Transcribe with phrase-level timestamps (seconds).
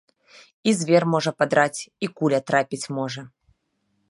[0.71, 3.21] І звер можа падраць, і куля трапіць можа.